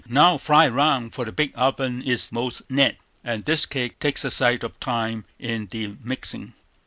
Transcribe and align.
Now 0.09 0.39
fly 0.39 0.67
'round, 0.67 1.13
for 1.13 1.25
the 1.25 1.31
big 1.31 1.51
oven 1.53 2.01
is 2.01 2.31
most 2.31 2.63
het, 2.71 2.97
and 3.23 3.45
this 3.45 3.67
cake 3.67 3.99
takes 3.99 4.25
a 4.25 4.31
sight 4.31 4.63
of 4.63 4.79
time 4.79 5.25
in 5.37 5.67
the 5.67 5.95
mixin'." 6.03 6.53